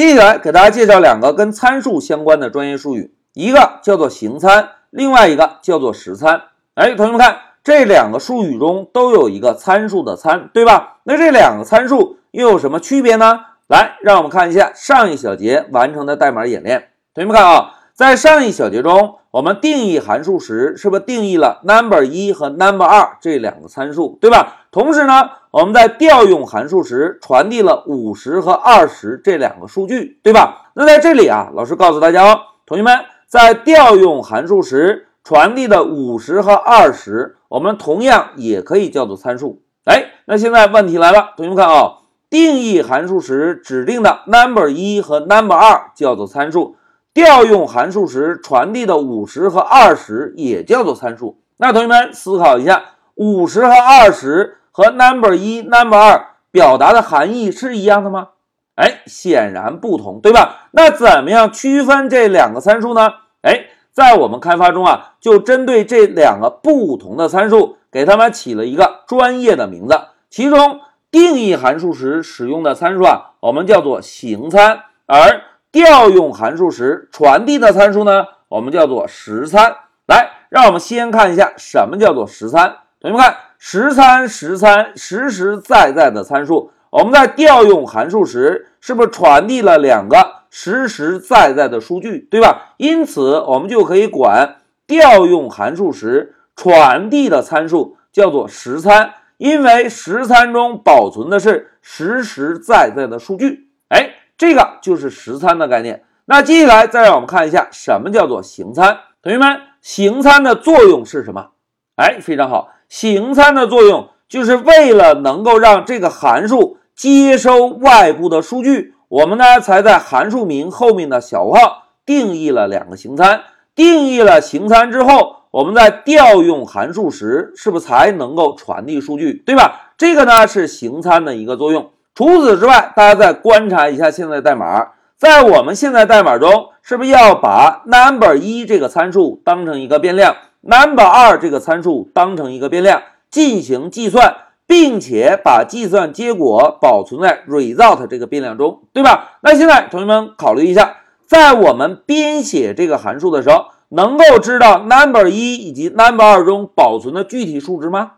[0.00, 6.40] 接下来给大家介绍两个跟参数相关的专业术语，一个叫做形参，另外一个叫做实参。
[6.72, 11.00] 哎，同学们看，这两个术语中都有一个参数的参，对吧？
[11.04, 13.40] 那这两个参数又有什么区别呢？
[13.68, 16.88] 来，让我们看一下上一小节完成的代码演练。
[17.12, 24.64] 同学们看啊，在上一小节中，我们定义函数时，是不是定义了 number 一和 number 二这两个参数，对吧？
[24.70, 30.70] 同时呢，我们在调用函数时传递了五十和二十这两个数据，对吧？
[30.74, 39.60] 那在这里啊，老师告诉大家哦，同学们在调用函数时传递的五十和二十，我们同样也可以叫做参数。
[39.86, 41.94] 哎，那现在问题来了，同学们看啊，
[42.30, 46.76] 定义函数时指定的 number 一和 number 二叫做参数。
[47.12, 51.40] 调用函数时传递的五十和二十也叫做参数。
[51.56, 52.84] 那同学们思考一下，
[53.16, 58.28] 五十和二十和 number 一、number 二表达的含义是一样的吗？
[58.76, 60.68] 哎，显然不同，对吧？
[60.70, 63.12] 那怎么样区分这两个参数呢？
[63.42, 70.00] 哎，在我们开发中啊，就针对这两个不同的参数，给它们起了一个专业的名字。
[70.30, 70.80] 其中
[71.10, 79.76] 定义函数时使用的参数啊，我们叫做形参，而调用函数时传递的参数呢，我们叫做实参。
[80.06, 82.76] 来，让我们先看一下什么叫做实参。
[83.00, 86.72] 同学们看，实参实参实实在在的参数。
[86.88, 90.16] 我们在调用函数时，是不是传递了两个
[90.48, 92.74] 实实在在的数据，对吧？
[92.78, 103.68] 因此，我们就可以管调用函数时传递的参数叫做实参，因为实参中保存的是实实在在的数据。
[103.90, 104.14] 哎。
[104.40, 106.02] 这个就是实参的概念。
[106.24, 109.00] 那接下来再让我们看一下什么叫做形参。
[109.22, 111.50] 同学们，形参的作用是什么？
[111.96, 123.42] 哎，非常好，形参的作用就是为了能够让这个函数接收外部的数据，我们呢才在函数名后面的小括号定义了两个形参。
[123.76, 129.92] 定义了形参之后，我们在调用函数时，是不是才能够传递数据，对吧？
[129.96, 131.90] 这个呢是形参的一个作用。
[132.12, 149.38] 除此之外，大家再观察一下现在代码，在我们现在代码中，是不是要把 number 一这个参数当成一个变量，number 二这个参数当成一个变量进行计算，并且把计算结果保存在 result 这个变量中，对吧？
[149.42, 158.12] 那现在同学们考虑一下，在我们编写这个函数的时候，能够知道 number 一以及 number 二中保存的具体数值吗？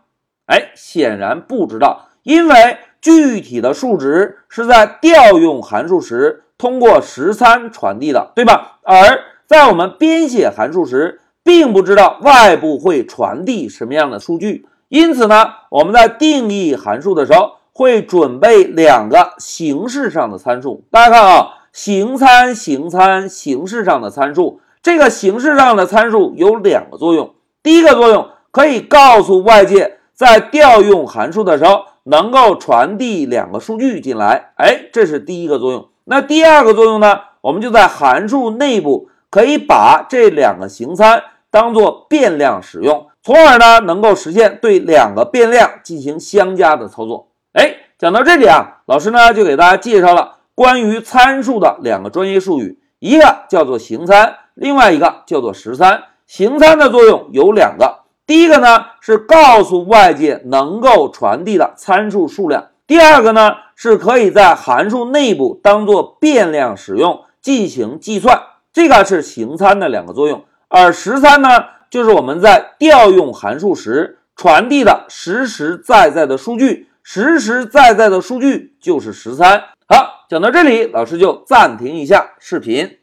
[0.45, 2.77] 哎，显然不知道，因为。
[3.03, 8.79] 具体的数值是在调用函数时通过实参传递的，对吧？
[8.83, 20.83] 而在我们编写函数时，并不知道外部会传递什么样的数据，因此呢，我们在定义函数的时候会准备两个形式上的参数。
[20.89, 24.61] 大家看啊，形参、形参，形式上的参数。
[24.81, 31.85] 这个形式上的参数有两个作用，第一个作用可以告诉外界，在调用函数的时候。
[32.05, 35.87] 能够传递两个数据进来，哎，这是第一个作用。
[36.03, 37.21] 那第二个作用呢？
[37.39, 47.27] 我们就在函数内部可以把这两个形参当做变量使用，从而呢能够实现对两个变量进行相加的操作。
[47.51, 56.05] 哎，讲到这里啊，老师呢就给大家介绍了关于参数的两个专业术语，一个叫做形参，另外一个叫做实参。
[56.25, 57.99] 形参的作用有两个。
[58.25, 68.41] 第一个呢是告诉外界能够传递的参数数量，第二个呢是可以在函数内部当做变量使用进行计算，
[68.73, 70.43] 这个是形参的两个作用。
[70.75, 71.49] 而十三呢，
[71.91, 79.65] 就是我们在调用函数时传递的实实在在的数据，实实在在的数据就是十三。
[79.87, 82.97] 好，讲到这里，老师就暂停一下视频。